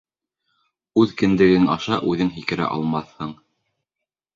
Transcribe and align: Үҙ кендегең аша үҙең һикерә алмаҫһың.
Үҙ 1.01 1.13
кендегең 1.21 1.69
аша 1.75 2.03
үҙең 2.13 2.35
һикерә 2.41 2.75
алмаҫһың. 2.79 3.41